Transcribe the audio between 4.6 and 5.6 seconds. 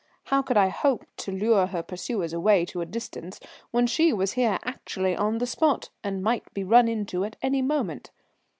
actually on the